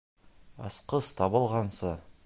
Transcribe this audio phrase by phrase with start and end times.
[0.69, 1.97] Асҡыс табылғанса.